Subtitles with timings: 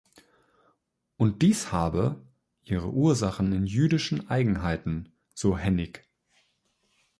[1.15, 2.25] Und dies habe
[2.63, 6.09] „ihre Ursachen in jüdischen Eigenheiten“, so Hennig.